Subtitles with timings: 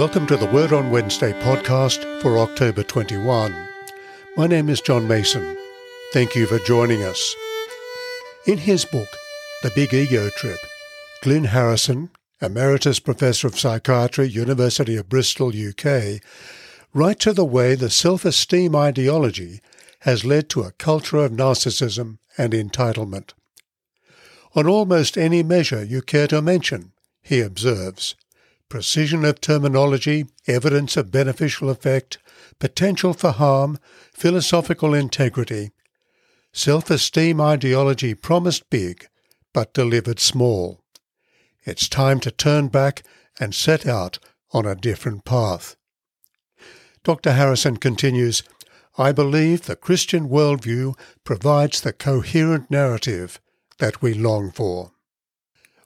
[0.00, 3.54] Welcome to the Word on Wednesday podcast for October 21.
[4.34, 5.58] My name is John Mason.
[6.14, 7.36] Thank you for joining us.
[8.46, 9.08] In his book,
[9.62, 10.56] The Big Ego Trip,
[11.20, 12.08] Glynn Harrison,
[12.40, 16.22] Emeritus Professor of Psychiatry, University of Bristol, UK,
[16.94, 19.60] writes to the way the self-esteem ideology
[20.00, 23.34] has led to a culture of narcissism and entitlement.
[24.54, 28.14] On almost any measure you care to mention, he observes,
[28.70, 32.16] precision of terminology, evidence of beneficial effect,
[32.58, 33.78] potential for harm,
[34.14, 35.72] philosophical integrity.
[36.52, 39.06] Self esteem ideology promised big,
[39.52, 40.80] but delivered small.
[41.64, 43.02] It's time to turn back
[43.38, 44.18] and set out
[44.52, 45.76] on a different path.
[47.04, 47.32] Dr.
[47.32, 48.42] Harrison continues
[48.96, 53.40] I believe the Christian worldview provides the coherent narrative
[53.78, 54.92] that we long for.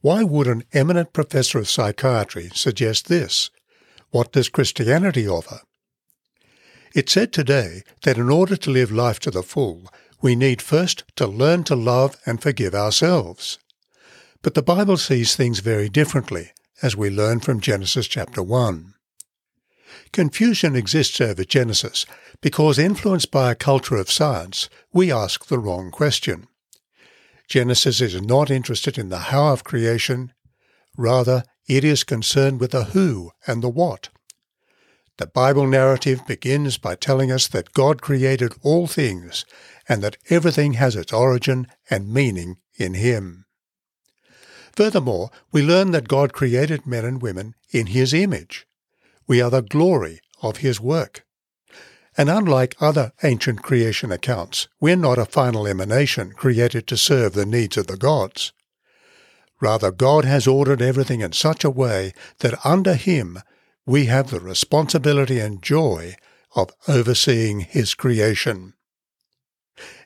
[0.00, 3.50] Why would an eminent professor of psychiatry suggest this?
[4.10, 5.60] What does Christianity offer?
[6.94, 9.88] It's said today that in order to live life to the full,
[10.20, 13.58] we need first to learn to love and forgive ourselves.
[14.42, 18.94] But the Bible sees things very differently, as we learn from Genesis chapter 1.
[20.12, 22.06] Confusion exists over Genesis
[22.40, 26.47] because, influenced by a culture of science, we ask the wrong question.
[27.48, 30.32] Genesis is not interested in the how of creation,
[30.98, 34.10] rather, it is concerned with the who and the what.
[35.16, 39.46] The Bible narrative begins by telling us that God created all things
[39.88, 43.46] and that everything has its origin and meaning in Him.
[44.76, 48.66] Furthermore, we learn that God created men and women in His image.
[49.26, 51.24] We are the glory of His work.
[52.18, 57.46] And unlike other ancient creation accounts, we're not a final emanation created to serve the
[57.46, 58.52] needs of the gods.
[59.60, 63.38] Rather, God has ordered everything in such a way that under Him
[63.86, 66.16] we have the responsibility and joy
[66.56, 68.74] of overseeing His creation.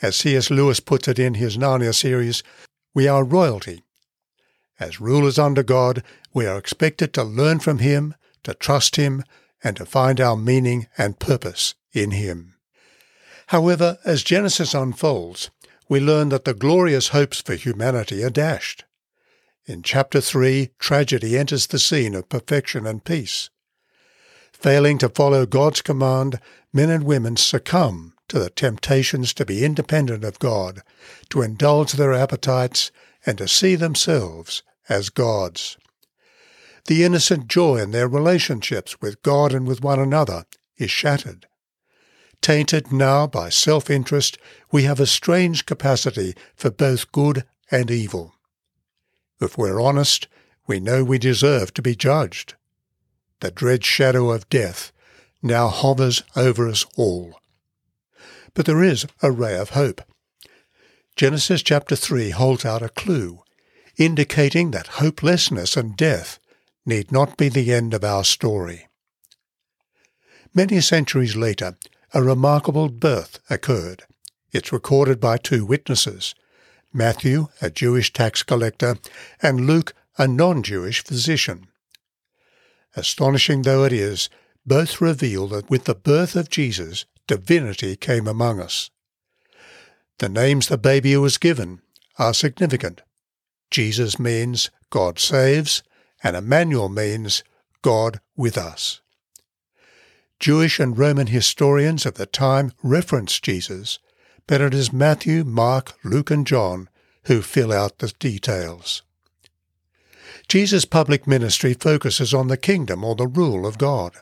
[0.00, 0.48] As C.S.
[0.48, 2.44] Lewis puts it in his Narnia series,
[2.94, 3.82] we are royalty.
[4.78, 8.14] As rulers under God, we are expected to learn from Him,
[8.44, 9.24] to trust Him,
[9.64, 12.54] and to find our meaning and purpose in him.
[13.48, 15.50] However, as Genesis unfolds,
[15.88, 18.84] we learn that the glorious hopes for humanity are dashed.
[19.66, 23.50] In chapter 3, tragedy enters the scene of perfection and peace.
[24.52, 26.40] Failing to follow God's command,
[26.72, 30.82] men and women succumb to the temptations to be independent of God,
[31.30, 32.90] to indulge their appetites,
[33.24, 35.76] and to see themselves as gods.
[36.86, 40.44] The innocent joy in their relationships with God and with one another
[40.76, 41.46] is shattered.
[42.40, 44.38] Tainted now by self interest,
[44.70, 48.34] we have a strange capacity for both good and evil.
[49.40, 50.28] If we're honest,
[50.66, 52.54] we know we deserve to be judged.
[53.40, 54.92] The dread shadow of death
[55.42, 57.40] now hovers over us all.
[58.54, 60.00] But there is a ray of hope.
[61.14, 63.42] Genesis chapter 3 holds out a clue,
[63.96, 66.38] indicating that hopelessness and death
[66.84, 68.86] need not be the end of our story.
[70.54, 71.76] Many centuries later,
[72.16, 74.04] a remarkable birth occurred.
[74.50, 76.34] It's recorded by two witnesses
[76.90, 78.96] Matthew, a Jewish tax collector,
[79.42, 81.66] and Luke, a non Jewish physician.
[82.96, 84.30] Astonishing though it is,
[84.64, 88.88] both reveal that with the birth of Jesus, divinity came among us.
[90.18, 91.82] The names the baby was given
[92.18, 93.02] are significant.
[93.70, 95.82] Jesus means God saves,
[96.24, 97.44] and Emmanuel means
[97.82, 99.02] God with us.
[100.38, 103.98] Jewish and Roman historians of the time reference Jesus,
[104.46, 106.88] but it is Matthew, Mark, Luke, and John
[107.24, 109.02] who fill out the details.
[110.48, 114.12] Jesus' public ministry focuses on the kingdom or the rule of God.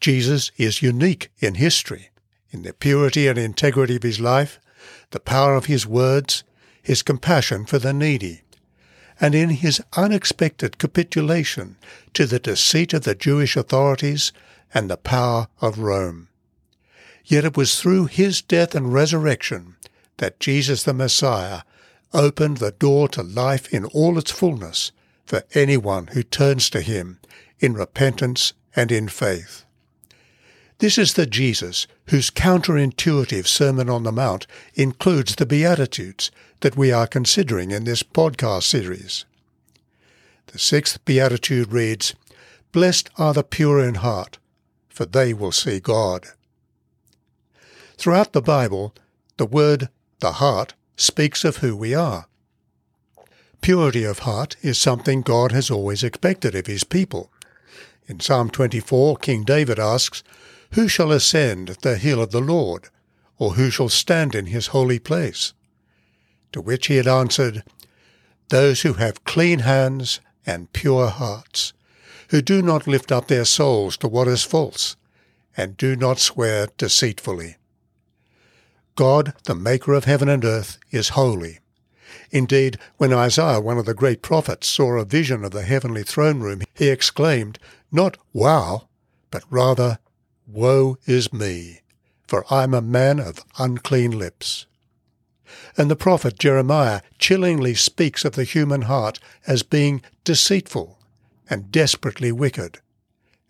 [0.00, 2.10] Jesus is unique in history,
[2.50, 4.60] in the purity and integrity of his life,
[5.10, 6.44] the power of his words,
[6.82, 8.42] his compassion for the needy,
[9.20, 11.76] and in his unexpected capitulation
[12.12, 14.32] to the deceit of the Jewish authorities
[14.74, 16.28] and the power of Rome.
[17.24, 19.76] Yet it was through his death and resurrection
[20.18, 21.62] that Jesus the Messiah
[22.12, 24.92] opened the door to life in all its fullness
[25.24, 27.18] for anyone who turns to him
[27.60, 29.64] in repentance and in faith.
[30.78, 36.30] This is the Jesus whose counterintuitive Sermon on the Mount includes the Beatitudes
[36.60, 39.24] that we are considering in this podcast series.
[40.48, 42.14] The sixth Beatitude reads,
[42.72, 44.38] Blessed are the pure in heart,
[44.94, 46.28] for they will see God.
[47.98, 48.94] Throughout the Bible,
[49.36, 49.88] the word
[50.20, 52.26] the heart speaks of who we are.
[53.60, 57.32] Purity of heart is something God has always expected of his people.
[58.06, 60.22] In Psalm 24, King David asks,
[60.72, 62.88] Who shall ascend the hill of the Lord?
[63.36, 65.54] Or who shall stand in his holy place?
[66.52, 67.64] To which he had answered,
[68.50, 71.72] Those who have clean hands and pure hearts,
[72.34, 74.96] who do not lift up their souls to what is false,
[75.56, 77.54] and do not swear deceitfully.
[78.96, 81.60] God, the maker of heaven and earth, is holy.
[82.32, 86.40] Indeed, when Isaiah, one of the great prophets, saw a vision of the heavenly throne
[86.40, 87.60] room, he exclaimed,
[87.92, 88.88] not wow,
[89.30, 90.00] but rather,
[90.44, 91.82] Woe is me,
[92.26, 94.66] for I am a man of unclean lips.
[95.78, 100.98] And the prophet Jeremiah chillingly speaks of the human heart as being deceitful
[101.48, 102.80] and desperately wicked,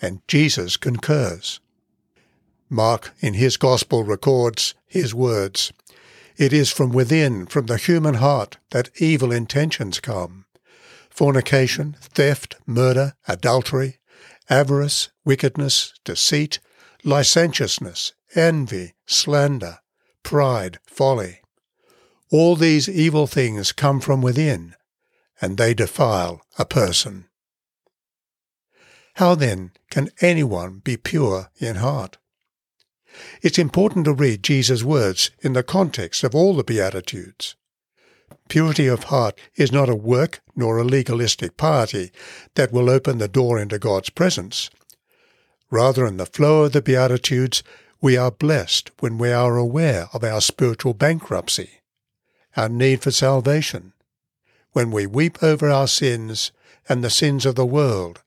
[0.00, 1.60] and Jesus concurs.
[2.68, 5.72] Mark, in his Gospel, records his words
[6.36, 10.46] It is from within, from the human heart, that evil intentions come
[11.12, 13.98] fornication, theft, murder, adultery,
[14.48, 16.58] avarice, wickedness, deceit,
[17.04, 19.78] licentiousness, envy, slander,
[20.22, 21.40] pride, folly.
[22.30, 24.74] All these evil things come from within,
[25.40, 27.26] and they defile a person.
[29.14, 32.18] How then can anyone be pure in heart?
[33.42, 37.54] It's important to read Jesus' words in the context of all the Beatitudes.
[38.48, 42.10] Purity of heart is not a work nor a legalistic piety
[42.54, 44.70] that will open the door into God's presence.
[45.70, 47.62] Rather, in the flow of the Beatitudes,
[48.00, 51.70] we are blessed when we are aware of our spiritual bankruptcy,
[52.56, 53.92] our need for salvation,
[54.72, 56.50] when we weep over our sins
[56.88, 58.22] and the sins of the world,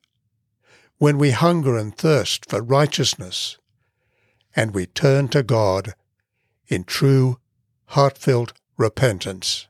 [1.06, 3.60] when we hunger and thirst for righteousness,
[4.56, 5.94] and we turn to God
[6.68, 7.38] in true,
[7.90, 9.68] heartfelt repentance.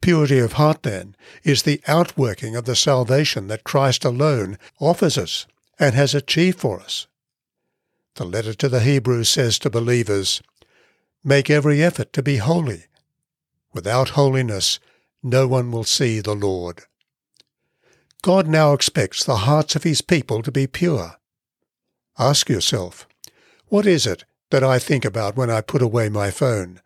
[0.00, 5.46] Purity of heart, then, is the outworking of the salvation that Christ alone offers us
[5.78, 7.06] and has achieved for us.
[8.14, 10.40] The letter to the Hebrews says to believers,
[11.22, 12.84] Make every effort to be holy.
[13.74, 14.80] Without holiness,
[15.22, 16.84] no one will see the Lord.
[18.22, 21.16] God now expects the hearts of his people to be pure.
[22.18, 23.06] Ask yourself,
[23.68, 26.80] what is it that I think about when I put away my phone?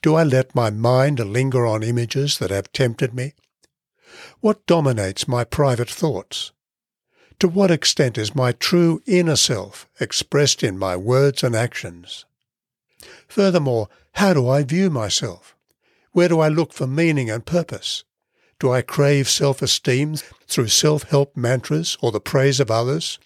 [0.00, 3.34] Do I let my mind linger on images that have tempted me?
[4.40, 6.52] What dominates my private thoughts?
[7.40, 12.24] To what extent is my true inner self expressed in my words and actions?
[13.28, 15.54] Furthermore, how do I view myself?
[16.12, 18.04] Where do I look for meaning and purpose?
[18.58, 20.16] Do I crave self-esteem
[20.46, 23.18] through self-help mantras or the praise of others?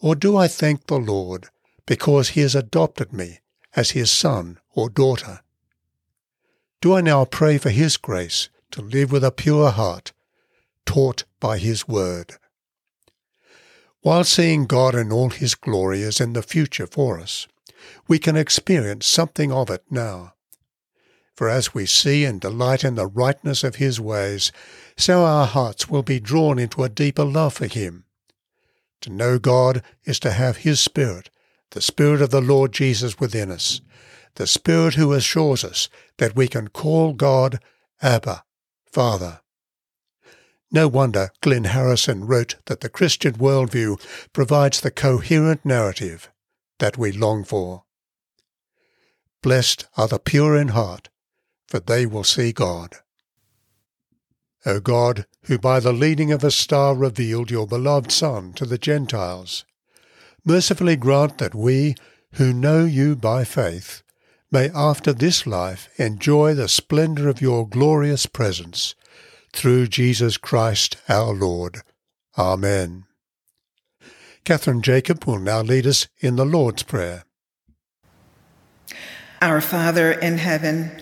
[0.00, 1.48] Or do I thank the Lord
[1.86, 3.40] because he has adopted me
[3.76, 5.40] as his son or daughter?
[6.80, 10.12] Do I now pray for his grace to live with a pure heart,
[10.86, 12.34] taught by his word?
[14.00, 17.46] While seeing God in all his glory is in the future for us,
[18.08, 20.34] we can experience something of it now.
[21.34, 24.52] For as we see and delight in the rightness of his ways,
[24.96, 28.04] so our hearts will be drawn into a deeper love for him.
[29.00, 31.30] To know God is to have his Spirit,
[31.70, 33.80] the Spirit of the Lord Jesus within us,
[34.34, 37.60] the Spirit who assures us that we can call God
[38.00, 38.44] Abba,
[38.86, 39.40] Father.
[40.70, 44.00] No wonder Glynn Harrison wrote that the Christian worldview
[44.32, 46.30] provides the coherent narrative
[46.78, 47.84] that we long for.
[49.42, 51.08] Blessed are the pure in heart,
[51.72, 52.96] for they will see God.
[54.66, 58.76] O God, who by the leading of a star revealed your beloved Son to the
[58.76, 59.64] Gentiles,
[60.44, 61.94] mercifully grant that we,
[62.34, 64.02] who know you by faith,
[64.50, 68.94] may after this life enjoy the splendour of your glorious presence,
[69.54, 71.78] through Jesus Christ our Lord.
[72.36, 73.04] Amen.
[74.44, 77.24] Catherine Jacob will now lead us in the Lord's Prayer.
[79.40, 81.01] Our Father in heaven,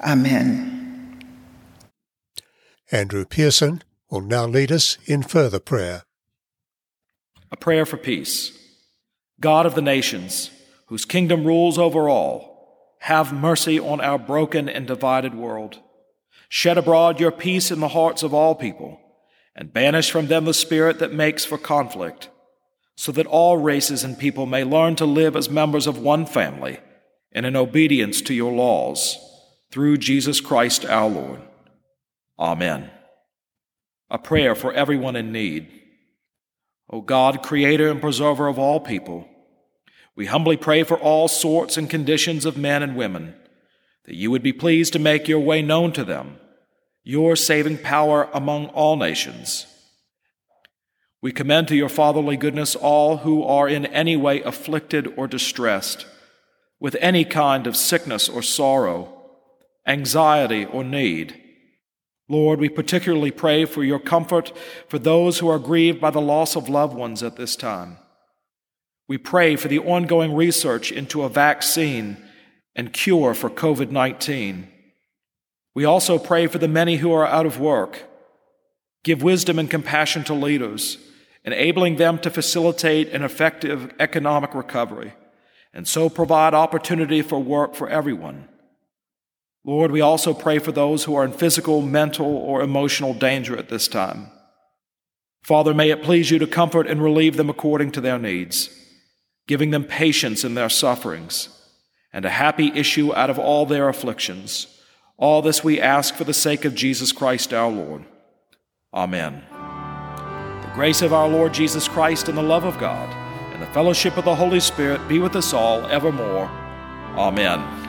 [0.00, 1.24] Amen.
[2.90, 6.04] Andrew Pearson will now lead us in further prayer.
[7.50, 8.56] A prayer for peace.
[9.40, 10.50] God of the nations,
[10.86, 15.78] whose kingdom rules over all, have mercy on our broken and divided world.
[16.48, 19.00] Shed abroad your peace in the hearts of all people
[19.58, 22.30] and banish from them the spirit that makes for conflict,
[22.94, 26.78] so that all races and people may learn to live as members of one family
[27.32, 29.18] and in obedience to your laws,
[29.70, 31.40] through Jesus Christ our Lord.
[32.38, 32.90] Amen.
[34.10, 35.68] A prayer for everyone in need.
[36.90, 39.28] O God, creator and preserver of all people,
[40.16, 43.34] we humbly pray for all sorts and conditions of men and women,
[44.06, 46.38] that you would be pleased to make your way known to them,
[47.04, 49.66] your saving power among all nations.
[51.20, 56.06] We commend to your fatherly goodness all who are in any way afflicted or distressed,
[56.80, 59.17] with any kind of sickness or sorrow,
[59.88, 61.40] anxiety or need
[62.28, 64.52] Lord, we particularly pray for your comfort
[64.86, 67.96] for those who are grieved by the loss of loved ones at this time.
[69.08, 72.18] We pray for the ongoing research into a vaccine
[72.76, 74.68] and cure for COVID 19.
[75.74, 78.04] We also pray for the many who are out of work.
[79.04, 80.98] Give wisdom and compassion to leaders,
[81.44, 85.14] enabling them to facilitate an effective economic recovery,
[85.72, 88.48] and so provide opportunity for work for everyone.
[89.64, 93.68] Lord, we also pray for those who are in physical, mental, or emotional danger at
[93.68, 94.28] this time.
[95.42, 98.70] Father, may it please you to comfort and relieve them according to their needs,
[99.46, 101.48] giving them patience in their sufferings
[102.12, 104.66] and a happy issue out of all their afflictions.
[105.16, 108.04] All this we ask for the sake of Jesus Christ our Lord.
[108.94, 109.42] Amen.
[109.50, 113.12] The grace of our Lord Jesus Christ and the love of God
[113.52, 116.48] and the fellowship of the Holy Spirit be with us all evermore.
[117.16, 117.87] Amen.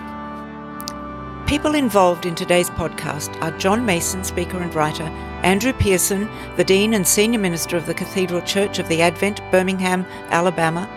[1.49, 5.05] People involved in today's podcast are John Mason, speaker and writer,
[5.41, 10.05] Andrew Pearson, the Dean and Senior Minister of the Cathedral Church of the Advent, Birmingham,
[10.29, 10.87] Alabama,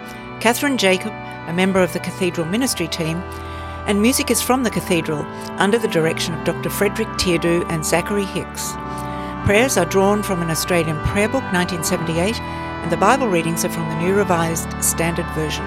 [0.43, 1.15] Catherine Jacob,
[1.49, 3.17] a member of the Cathedral Ministry team,
[3.87, 5.23] and music is from the Cathedral
[5.59, 6.69] under the direction of Dr.
[6.69, 8.73] Frederick Teardo and Zachary Hicks.
[9.47, 13.89] Prayers are drawn from an Australian Prayer Book 1978, and the Bible readings are from
[13.89, 15.65] the New Revised Standard Version.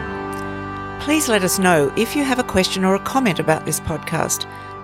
[0.99, 4.45] Please let us know if you have a question or a comment about this podcast.